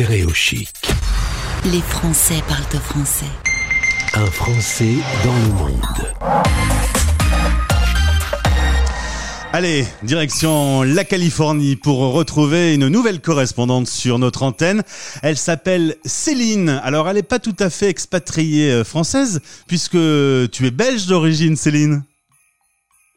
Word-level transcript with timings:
Stéréo 0.00 0.32
Chic. 0.32 0.70
Les 1.66 1.82
Français 1.82 2.42
parlent 2.48 2.62
au 2.74 2.78
français. 2.78 3.26
Un 4.14 4.24
Français 4.24 4.94
dans 5.22 5.36
le 5.36 5.52
monde. 5.52 6.14
Allez, 9.52 9.84
direction 10.02 10.84
la 10.84 11.04
Californie 11.04 11.76
pour 11.76 11.98
retrouver 12.14 12.72
une 12.72 12.88
nouvelle 12.88 13.20
correspondante 13.20 13.88
sur 13.88 14.18
notre 14.18 14.42
antenne. 14.42 14.84
Elle 15.22 15.36
s'appelle 15.36 15.96
Céline. 16.06 16.80
Alors, 16.82 17.06
elle 17.06 17.16
n'est 17.16 17.22
pas 17.22 17.38
tout 17.38 17.56
à 17.58 17.68
fait 17.68 17.90
expatriée 17.90 18.72
euh, 18.72 18.84
française, 18.84 19.42
puisque 19.66 19.98
tu 19.98 20.66
es 20.66 20.70
belge 20.70 21.08
d'origine, 21.08 21.56
Céline. 21.56 22.04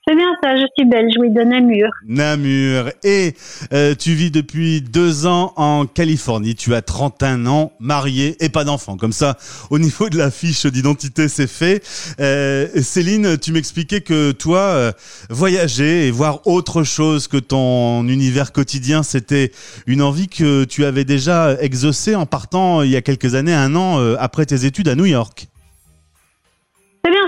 C'est 0.06 0.16
bien 0.18 0.36
ça, 0.44 0.58
je 0.58 0.66
suis 0.78 0.86
belge, 0.86 1.14
oui, 1.18 1.30
de 1.32 1.44
Namur. 1.44 1.90
Namur. 2.06 2.90
Et 3.06 3.36
euh, 3.72 3.96
tu 3.96 4.14
vis 4.14 4.32
depuis 4.32 4.82
deux 4.82 5.26
ans 5.28 5.54
en 5.56 5.86
Californie. 5.86 6.56
Tu 6.56 6.76
as 6.76 6.82
31 6.82 7.46
ans, 7.46 7.72
marié 7.80 8.36
et 8.44 8.50
pas 8.50 8.66
d'enfant. 8.66 8.98
Comme 8.98 9.14
ça, 9.14 9.38
au 9.70 9.80
niveau 9.80 10.10
de 10.10 10.18
la 10.18 10.30
fiche 10.30 10.66
d'identité, 10.66 11.30
c'est 11.30 11.48
fait. 11.48 11.82
Euh, 12.20 12.68
Céline, 12.82 13.38
tu 13.38 13.54
m'expliquais 13.54 14.02
que 14.02 14.34
toi, 14.34 14.60
euh, 14.60 14.92
voyager 15.30 16.06
et 16.08 16.12
voir 16.12 16.46
autre 16.48 16.84
chose 16.84 17.30
que 17.30 17.38
ton 17.38 18.06
univers 18.06 18.52
quotidien, 18.52 19.04
c'était 19.04 19.54
une 19.88 20.02
envie 20.02 20.28
que 20.28 20.66
tu 20.66 20.84
avais 20.84 21.06
déjà 21.06 21.56
exaucée 21.62 22.16
en 22.16 22.26
partant 22.26 22.82
il 22.82 22.92
y 22.92 22.98
a 22.98 23.02
quelques 23.02 23.36
années, 23.36 23.54
un 23.54 23.74
an 23.78 24.16
après 24.16 24.46
tes 24.46 24.66
études 24.66 24.90
à 24.90 24.96
New 24.96 25.06
York. 25.06 25.48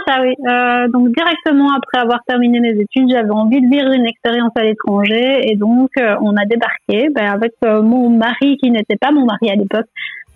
Oui. 0.08 0.36
Euh, 0.48 0.88
donc 0.90 1.16
directement 1.16 1.74
après 1.76 2.00
avoir 2.00 2.20
terminé 2.28 2.60
mes 2.60 2.80
études, 2.80 3.10
j'avais 3.10 3.32
envie 3.32 3.62
de 3.62 3.68
vivre 3.68 3.92
une 3.92 4.06
expérience 4.06 4.52
à 4.56 4.64
l'étranger 4.64 5.50
et 5.50 5.56
donc 5.56 5.90
euh, 5.98 6.16
on 6.22 6.36
a 6.38 6.46
débarqué 6.46 7.10
ben, 7.14 7.32
avec 7.32 7.54
euh, 7.64 7.82
mon 7.82 8.10
mari 8.10 8.58
qui 8.62 8.70
n'était 8.70 8.98
pas 8.98 9.12
mon 9.12 9.26
mari 9.26 9.50
à 9.50 9.56
l'époque, 9.56 9.88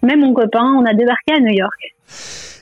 mais 0.02 0.16
mon 0.16 0.34
copain. 0.34 0.73
On 0.76 0.86
a 0.86 0.94
débarqué 0.94 1.34
à 1.34 1.40
New 1.40 1.54
York. 1.54 1.95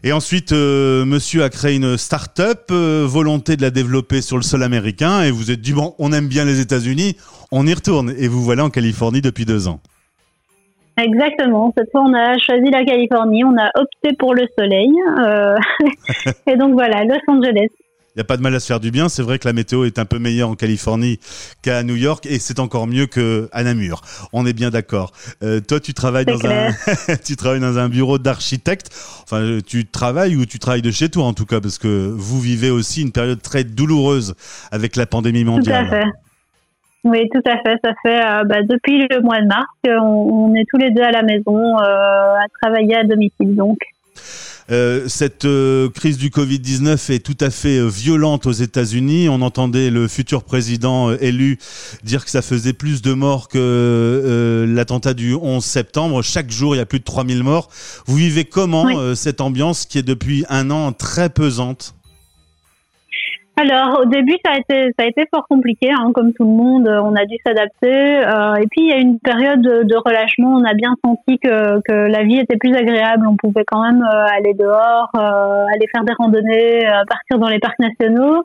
Et 0.03 0.11
ensuite, 0.11 0.51
monsieur 0.51 1.43
a 1.43 1.49
créé 1.49 1.75
une 1.75 1.97
start-up, 1.97 2.71
volonté 2.71 3.57
de 3.57 3.63
la 3.63 3.71
développer 3.71 4.21
sur 4.21 4.37
le 4.37 4.43
sol 4.43 4.61
américain, 4.61 5.23
et 5.23 5.31
vous 5.31 5.49
êtes 5.49 5.59
dit, 5.59 5.73
bon, 5.73 5.95
on 5.97 6.13
aime 6.13 6.27
bien 6.27 6.45
les 6.45 6.59
États-Unis, 6.59 7.17
on 7.51 7.65
y 7.65 7.73
retourne. 7.73 8.13
Et 8.17 8.27
vous 8.27 8.43
voilà 8.43 8.63
en 8.63 8.69
Californie 8.69 9.21
depuis 9.21 9.45
deux 9.45 9.67
ans. 9.67 9.79
Exactement. 10.97 11.73
Cette 11.77 11.91
fois, 11.91 12.01
on 12.01 12.13
a 12.13 12.37
choisi 12.39 12.69
la 12.71 12.83
Californie. 12.83 13.43
On 13.43 13.55
a 13.57 13.69
opté 13.75 14.15
pour 14.17 14.33
le 14.33 14.47
soleil. 14.57 14.91
Euh, 15.19 15.55
et 16.47 16.57
donc 16.57 16.73
voilà, 16.73 17.03
Los 17.03 17.19
Angeles. 17.27 17.69
Il 18.17 18.21
n'y 18.21 18.21
a 18.21 18.25
pas 18.25 18.37
de 18.37 18.41
mal 18.41 18.55
à 18.55 18.59
se 18.59 18.65
faire 18.65 18.79
du 18.79 18.89
bien. 18.89 19.09
C'est 19.09 19.21
vrai 19.21 19.37
que 19.37 19.47
la 19.47 19.53
météo 19.53 19.85
est 19.85 19.99
un 19.99 20.05
peu 20.05 20.17
meilleure 20.17 20.49
en 20.49 20.55
Californie 20.55 21.19
qu'à 21.61 21.83
New 21.83 21.95
York 21.95 22.25
et 22.25 22.39
c'est 22.39 22.57
encore 22.57 22.87
mieux 22.87 23.05
qu'à 23.05 23.63
Namur. 23.63 24.01
On 24.33 24.43
est 24.47 24.53
bien 24.53 24.71
d'accord. 24.71 25.11
Euh, 25.43 25.59
toi, 25.59 25.79
tu 25.79 25.93
travailles 25.93 26.25
dans 26.25 26.43
un, 26.47 26.71
tu 27.23 27.35
travailles 27.35 27.59
dans 27.59 27.77
un 27.77 27.89
bureau 27.89 28.17
d'architecte. 28.17 28.89
Enfin, 29.21 29.59
tu 29.63 29.85
travailles 29.85 30.35
ou 30.35 30.47
tu 30.47 30.57
travailles 30.57 30.81
de 30.81 30.89
chez 30.89 31.09
toi 31.09 31.25
en 31.25 31.33
tout 31.33 31.45
cas 31.45 31.61
parce 31.61 31.77
que 31.77 32.11
vous 32.11 32.41
vivez 32.41 32.71
aussi 32.71 33.03
une 33.03 33.11
période 33.11 33.39
très 33.39 33.63
douloureuse 33.63 34.33
avec 34.71 34.95
la 34.95 35.05
pandémie 35.05 35.43
mondiale. 35.43 35.87
Tout 35.87 35.93
à 35.93 35.99
fait. 35.99 36.07
Oui, 37.03 37.29
tout 37.33 37.41
à 37.45 37.57
fait. 37.57 37.79
Ça 37.83 37.91
fait 38.03 38.25
euh, 38.25 38.43
bah, 38.43 38.63
depuis 38.63 39.07
le 39.07 39.21
mois 39.21 39.41
de 39.41 39.47
mars 39.47 39.67
qu'on 39.83 40.49
on 40.49 40.55
est 40.55 40.65
tous 40.69 40.77
les 40.77 40.91
deux 40.91 41.03
à 41.03 41.11
la 41.11 41.23
maison 41.23 41.57
euh, 41.57 42.35
à 42.35 42.45
travailler 42.61 42.95
à 42.95 43.03
domicile. 43.03 43.55
Donc. 43.55 43.79
Euh, 44.69 45.07
cette 45.07 45.45
euh, 45.45 45.89
crise 45.89 46.17
du 46.17 46.29
Covid-19 46.29 47.13
est 47.13 47.25
tout 47.25 47.37
à 47.39 47.49
fait 47.49 47.77
euh, 47.77 47.87
violente 47.87 48.45
aux 48.45 48.51
États-Unis. 48.51 49.29
On 49.29 49.41
entendait 49.41 49.89
le 49.89 50.09
futur 50.09 50.43
président 50.43 51.11
élu 51.11 51.57
dire 52.03 52.25
que 52.25 52.31
ça 52.31 52.41
faisait 52.41 52.73
plus 52.73 53.01
de 53.01 53.13
morts 53.13 53.47
que 53.47 54.65
l'attentat 54.67 55.13
du 55.13 55.35
11 55.35 55.63
septembre. 55.63 56.21
Chaque 56.21 56.51
jour, 56.51 56.75
il 56.75 56.79
y 56.79 56.81
a 56.81 56.85
plus 56.85 56.99
de 56.99 57.05
3000 57.05 57.43
morts. 57.43 57.69
Vous 58.05 58.17
vivez 58.17 58.45
comment 58.45 59.15
cette 59.15 59.41
ambiance 59.41 59.85
qui 59.85 59.97
est 59.99 60.03
depuis 60.03 60.45
un 60.49 60.69
an 60.69 60.91
très 60.91 61.29
pesante? 61.29 61.96
Alors 63.59 64.01
au 64.01 64.05
début 64.05 64.35
ça 64.45 64.51
a 64.53 64.57
été 64.59 64.93
ça 64.97 65.05
a 65.05 65.07
été 65.07 65.25
fort 65.33 65.47
compliqué 65.47 65.89
hein, 65.91 66.11
comme 66.13 66.31
tout 66.33 66.43
le 66.43 66.51
monde 66.51 66.87
on 66.87 67.15
a 67.15 67.25
dû 67.25 67.37
s'adapter 67.45 68.19
euh, 68.19 68.55
et 68.55 68.67
puis 68.67 68.81
il 68.81 68.89
y 68.89 68.93
a 68.93 68.97
une 68.97 69.19
période 69.19 69.61
de, 69.61 69.95
relâchement 70.05 70.53
on 70.53 70.63
a 70.63 70.75
bien 70.75 70.93
senti 71.03 71.39
que, 71.39 71.81
que 71.81 71.93
la 71.93 72.23
vie 72.23 72.37
était 72.37 72.57
plus 72.57 72.75
agréable 72.75 73.25
on 73.27 73.35
pouvait 73.35 73.65
quand 73.65 73.81
même 73.81 74.03
euh, 74.03 74.37
aller 74.37 74.53
dehors 74.53 75.09
euh, 75.15 75.65
aller 75.73 75.87
faire 75.91 76.03
des 76.03 76.13
randonnées 76.13 76.87
partir 77.09 77.39
dans 77.39 77.49
les 77.49 77.59
parcs 77.59 77.79
nationaux. 77.79 78.43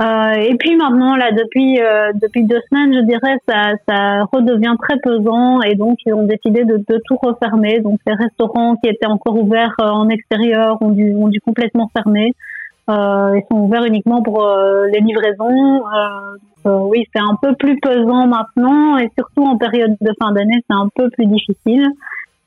Et 0.00 0.56
puis 0.58 0.76
maintenant 0.76 1.14
là 1.16 1.30
depuis 1.32 1.78
depuis 2.20 2.44
deux 2.44 2.60
semaines 2.68 2.92
je 2.94 3.00
dirais 3.00 3.36
ça 3.48 3.72
ça 3.88 4.24
redevient 4.32 4.74
très 4.80 4.98
pesant 4.98 5.62
et 5.62 5.74
donc 5.74 5.98
ils 6.06 6.14
ont 6.14 6.26
décidé 6.26 6.64
de, 6.64 6.76
de 6.76 7.00
tout 7.06 7.16
refermer. 7.22 7.80
Donc 7.80 7.98
les 8.06 8.14
restaurants 8.14 8.76
qui 8.76 8.88
étaient 8.88 9.06
encore 9.06 9.36
ouverts 9.36 9.74
en 9.78 10.08
extérieur 10.08 10.78
ont 10.80 10.90
dû 10.90 11.14
ont 11.14 11.28
dû 11.28 11.40
complètement 11.40 11.90
fermer. 11.96 12.32
euh, 12.32 12.53
ils 12.88 13.42
sont 13.50 13.58
ouverts 13.58 13.84
uniquement 13.84 14.22
pour 14.22 14.44
euh, 14.44 14.86
les 14.92 15.00
livraisons. 15.00 15.84
Euh, 15.86 16.78
oui, 16.80 17.04
c'est 17.14 17.20
un 17.20 17.36
peu 17.40 17.54
plus 17.54 17.78
pesant 17.80 18.26
maintenant 18.26 18.96
et 18.98 19.10
surtout 19.18 19.44
en 19.44 19.56
période 19.56 19.96
de 20.00 20.10
fin 20.20 20.32
d'année, 20.32 20.64
c'est 20.68 20.76
un 20.76 20.88
peu 20.94 21.10
plus 21.10 21.26
difficile. 21.26 21.86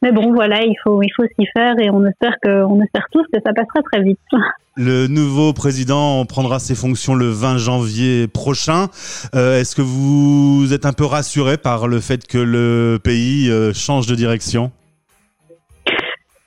Mais 0.04 0.12
bon, 0.12 0.32
voilà, 0.34 0.64
il 0.64 0.76
faut, 0.84 1.02
il 1.02 1.10
faut 1.16 1.24
s'y 1.40 1.48
faire 1.56 1.80
et 1.80 1.90
on 1.90 2.06
espère 2.06 2.36
que, 2.42 2.64
on 2.64 2.80
espère 2.82 3.06
tous 3.12 3.24
que 3.34 3.40
ça 3.44 3.54
passera 3.54 3.82
très 3.92 4.02
vite. 4.02 4.20
Le 4.80 5.08
nouveau 5.08 5.54
président 5.54 6.24
prendra 6.26 6.60
ses 6.60 6.76
fonctions 6.76 7.16
le 7.16 7.30
20 7.30 7.58
janvier 7.58 8.28
prochain. 8.28 8.90
Euh, 9.34 9.60
Est-ce 9.60 9.76
que 9.76 9.82
vous 9.82 10.72
êtes 10.72 10.86
un 10.86 10.94
peu 10.94 11.06
rassuré 11.06 11.58
par 11.58 11.88
le 11.88 12.00
fait 12.00 12.28
que 12.28 12.38
le 12.38 13.00
pays 13.04 13.52
change 13.74 14.06
de 14.06 14.14
direction? 14.14 14.72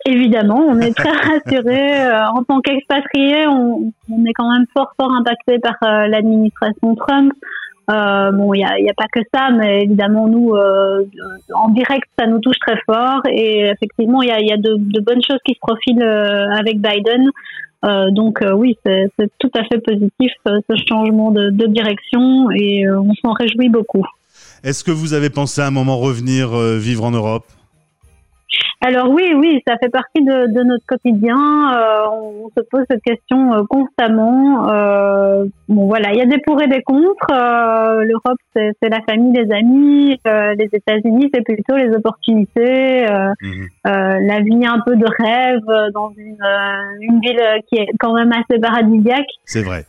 Évidemment, 0.07 0.67
on 0.67 0.79
est 0.81 0.97
très 0.97 1.11
rassurés. 1.13 2.07
Euh, 2.07 2.27
en 2.29 2.43
tant 2.45 2.61
qu'expatriés, 2.61 3.47
on, 3.47 3.93
on, 4.11 4.25
est 4.25 4.33
quand 4.33 4.51
même 4.51 4.67
fort, 4.75 4.93
fort 4.99 5.13
impacté 5.13 5.59
par 5.59 5.77
euh, 5.83 6.07
l'administration 6.07 6.95
Trump. 6.95 7.33
Euh, 7.91 8.31
bon, 8.31 8.55
il 8.55 8.59
n'y 8.59 8.65
a, 8.65 8.79
y 8.79 8.89
a, 8.89 8.95
pas 8.95 9.09
que 9.13 9.21
ça, 9.35 9.51
mais 9.51 9.83
évidemment, 9.83 10.29
nous, 10.29 10.55
euh, 10.55 11.05
en 11.55 11.69
direct, 11.71 12.09
ça 12.19 12.27
nous 12.27 12.39
touche 12.39 12.59
très 12.61 12.81
fort. 12.87 13.21
Et 13.31 13.67
effectivement, 13.67 14.23
il 14.23 14.29
y 14.29 14.33
a, 14.33 14.41
y 14.41 14.53
a 14.53 14.57
de, 14.57 14.77
de, 14.79 15.01
bonnes 15.01 15.23
choses 15.29 15.41
qui 15.45 15.55
se 15.55 15.59
profilent 15.61 16.03
avec 16.03 16.81
Biden. 16.81 17.29
donc 18.15 18.45
oui, 18.55 18.79
c'est 18.87 19.11
tout 19.39 19.51
à 19.57 19.65
fait 19.65 19.81
positif 19.81 20.33
ce 20.47 20.77
changement 20.89 21.33
de, 21.33 21.51
de 21.51 21.67
direction 21.67 22.51
et 22.53 22.89
on 22.89 23.13
s'en 23.15 23.33
réjouit 23.33 23.69
beaucoup. 23.69 24.07
Est-ce 24.63 24.85
que 24.85 24.93
vous 24.93 25.15
avez 25.15 25.31
pensé 25.31 25.61
à 25.61 25.67
un 25.67 25.73
moment 25.73 25.99
revenir 25.99 26.51
vivre 26.79 27.05
en 27.05 27.11
Europe? 27.11 27.45
Alors 28.83 29.11
oui, 29.11 29.35
oui, 29.37 29.63
ça 29.67 29.77
fait 29.77 29.91
partie 29.91 30.23
de, 30.23 30.55
de 30.55 30.63
notre 30.63 30.87
quotidien. 30.87 31.37
Euh, 31.37 32.07
on 32.11 32.49
se 32.57 32.65
pose 32.71 32.85
cette 32.91 33.03
question 33.03 33.53
euh, 33.53 33.63
constamment. 33.69 34.71
Euh, 34.71 35.45
bon 35.69 35.87
voilà, 35.87 36.13
il 36.13 36.19
y 36.19 36.23
a 36.23 36.25
des 36.25 36.39
pour 36.39 36.63
et 36.63 36.67
des 36.67 36.83
contre. 36.83 37.27
Euh, 37.31 38.05
L'Europe, 38.05 38.39
c'est 38.55 38.89
la 38.89 39.01
famille, 39.07 39.35
les 39.35 39.53
amis. 39.53 40.19
Euh, 40.27 40.55
les 40.55 40.69
États-Unis, 40.73 41.31
c'est 41.33 41.43
plutôt 41.43 41.77
les 41.77 41.95
opportunités, 41.95 43.07
mhm. 43.43 43.69
la 43.85 44.41
vie 44.41 44.65
un 44.65 44.81
peu 44.87 44.97
de 44.97 45.07
rêve 45.23 45.93
dans 45.93 46.13
une, 46.17 46.39
une, 47.01 47.21
ville 47.21 47.43
qui 47.69 47.81
est 47.81 47.89
quand 47.99 48.15
même 48.15 48.33
assez 48.33 48.59
paradisiaque. 48.59 49.29
C'est 49.45 49.63
vrai. 49.63 49.85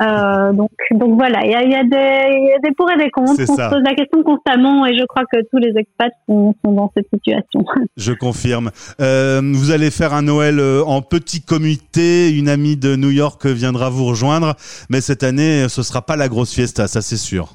donc, 0.53 0.71
donc 0.91 1.15
voilà, 1.15 1.45
il 1.45 1.51
y 1.51 1.55
a, 1.55 1.63
y, 1.63 1.75
a 1.75 1.83
y 1.83 2.53
a, 2.53 2.59
des 2.61 2.71
pour 2.75 2.91
et 2.91 2.97
des 2.97 3.09
contre. 3.09 3.31
On 3.31 3.35
se 3.35 3.69
pose 3.69 3.83
la 3.85 3.93
question 3.93 4.21
constamment 4.23 4.85
et 4.85 4.97
je 4.97 5.05
crois 5.05 5.23
que 5.31 5.39
tous 5.49 5.59
les 5.59 5.71
expats 5.77 6.11
sont, 6.27 6.53
sont 6.63 6.73
dans 6.73 6.91
cette 6.95 7.07
situation. 7.13 7.63
Je 7.97 8.11
confirme. 8.11 8.71
Euh, 8.99 9.41
vous 9.43 9.71
allez 9.71 9.91
faire 9.91 10.13
un 10.13 10.21
Noël 10.21 10.59
euh, 10.59 10.83
en 10.83 11.01
petit 11.01 11.41
comité. 11.41 12.31
Une 12.31 12.49
amie 12.49 12.77
de 12.77 12.95
New 12.95 13.09
York 13.09 13.45
viendra 13.45 13.89
vous 13.89 14.05
rejoindre. 14.05 14.55
Mais 14.89 15.01
cette 15.01 15.23
année, 15.23 15.67
ce 15.69 15.83
sera 15.83 16.01
pas 16.01 16.15
la 16.15 16.27
grosse 16.27 16.53
fiesta, 16.53 16.87
ça 16.87 17.01
c'est 17.01 17.17
sûr. 17.17 17.53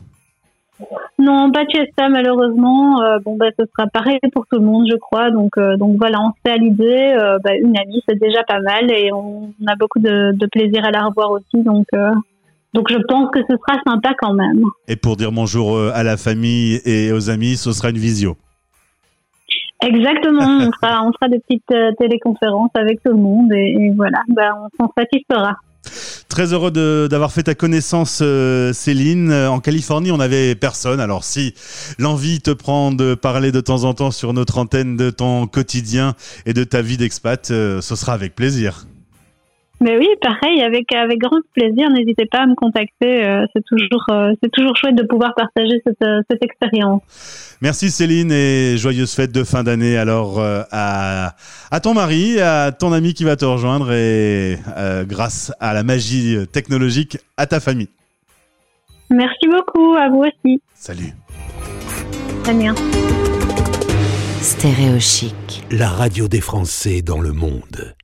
Non, 1.18 1.50
pas 1.50 1.64
de 1.64 1.70
fiesta 1.70 2.08
malheureusement. 2.08 3.02
Euh, 3.02 3.18
bon 3.24 3.36
bah 3.36 3.46
ce 3.58 3.64
sera 3.66 3.88
pareil 3.88 4.18
pour 4.32 4.46
tout 4.46 4.58
le 4.58 4.66
monde, 4.66 4.86
je 4.90 4.96
crois. 4.96 5.30
Donc 5.30 5.58
donc 5.78 5.96
voilà, 5.98 6.20
on 6.20 6.30
se 6.30 6.40
fait 6.44 6.52
à 6.52 6.56
l'idée. 6.56 7.16
Bah, 7.42 7.52
une 7.56 7.76
amie, 7.78 8.02
c'est 8.08 8.18
déjà 8.18 8.42
pas 8.44 8.60
mal 8.60 8.90
et 8.90 9.12
on, 9.12 9.52
a 9.66 9.76
beaucoup 9.76 9.98
de, 9.98 10.32
de, 10.32 10.46
plaisir 10.46 10.84
à 10.84 10.90
la 10.90 11.04
revoir 11.06 11.30
aussi. 11.30 11.62
Donc 11.62 11.86
donc 12.74 12.90
je 12.90 12.98
pense 13.08 13.30
que 13.30 13.40
ce 13.48 13.56
sera 13.56 13.80
sympa 13.86 14.14
quand 14.18 14.34
même. 14.34 14.64
Et 14.88 14.96
pour 14.96 15.16
dire 15.16 15.32
bonjour 15.32 15.78
à 15.78 16.02
la 16.02 16.16
famille 16.16 16.80
et 16.84 17.12
aux 17.12 17.30
amis, 17.30 17.56
ce 17.56 17.72
sera 17.72 17.90
une 17.90 17.98
visio. 17.98 18.36
Exactement, 19.82 20.68
on 20.68 20.72
fera, 20.72 21.28
des 21.28 21.38
petites 21.38 21.70
euh, 21.72 21.92
téléconférences 21.98 22.70
avec 22.74 23.02
tout 23.02 23.12
le 23.12 23.20
monde 23.20 23.52
et, 23.52 23.92
voilà, 23.94 24.22
ben, 24.28 24.52
on 24.64 24.84
s'en 24.84 24.92
satisfera. 24.96 25.56
Très 26.28 26.52
heureux 26.52 26.70
d'avoir 27.08 27.30
fait 27.30 27.44
ta 27.44 27.54
connaissance, 27.54 28.20
euh, 28.22 28.72
Céline. 28.72 29.32
En 29.32 29.60
Californie, 29.60 30.10
on 30.10 30.16
n'avait 30.16 30.54
personne. 30.54 30.98
Alors, 30.98 31.24
si 31.24 31.54
l'envie 31.98 32.40
te 32.40 32.50
prend 32.50 32.90
de 32.90 33.14
parler 33.14 33.52
de 33.52 33.60
temps 33.60 33.84
en 33.84 33.94
temps 33.94 34.10
sur 34.10 34.32
notre 34.32 34.58
antenne 34.58 34.96
de 34.96 35.10
ton 35.10 35.46
quotidien 35.46 36.14
et 36.44 36.52
de 36.52 36.64
ta 36.64 36.82
vie 36.82 36.96
d'expat, 36.96 37.50
euh, 37.50 37.80
ce 37.80 37.94
sera 37.94 38.12
avec 38.12 38.34
plaisir. 38.34 38.86
Mais 39.80 39.98
oui, 39.98 40.08
pareil, 40.22 40.62
avec 40.62 40.90
avec 40.92 41.18
grand 41.18 41.38
plaisir. 41.52 41.90
N'hésitez 41.90 42.24
pas 42.24 42.38
à 42.42 42.46
me 42.46 42.54
contacter. 42.54 43.26
euh, 43.26 43.44
c'est 43.54 43.62
toujours 43.66 44.04
euh, 44.10 44.32
c'est 44.42 44.50
toujours 44.50 44.74
chouette 44.76 44.94
de 44.94 45.02
pouvoir 45.02 45.34
partager 45.34 45.82
cette 45.86 46.00
euh, 46.02 46.22
cette 46.30 46.42
expérience. 46.42 47.02
Merci 47.60 47.90
Céline 47.90 48.32
et 48.32 48.78
joyeuse 48.78 49.14
fête 49.14 49.32
de 49.32 49.44
fin 49.44 49.62
d'année 49.64 49.98
alors 49.98 50.40
à, 50.40 51.34
à 51.70 51.80
ton 51.80 51.92
mari, 51.94 52.40
à 52.40 52.72
ton 52.72 52.92
ami 52.92 53.12
qui 53.12 53.24
va 53.24 53.36
te 53.36 53.44
rejoindre 53.44 53.92
et 53.92 54.58
euh, 54.78 55.04
grâce 55.04 55.52
à 55.60 55.74
la 55.74 55.82
magie 55.82 56.36
technologique 56.52 57.18
à 57.36 57.46
ta 57.46 57.60
famille. 57.60 57.88
Merci 59.10 59.46
beaucoup 59.46 59.94
à 59.94 60.08
vous 60.08 60.24
aussi. 60.24 60.60
Salut. 60.74 61.12
Damien. 62.44 62.74
Stéréo 64.40 64.98
chic. 65.00 65.64
La 65.70 65.88
radio 65.88 66.28
des 66.28 66.40
Français 66.40 67.02
dans 67.02 67.20
le 67.20 67.32
monde. 67.32 67.94